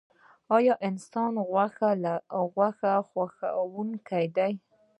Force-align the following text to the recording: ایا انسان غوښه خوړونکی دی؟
ایا 0.55 0.73
انسان 0.87 1.33
غوښه 2.79 2.91
خوړونکی 3.07 4.25
دی؟ 4.35 4.53